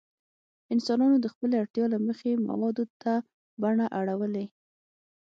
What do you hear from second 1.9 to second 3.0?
له مخې موادو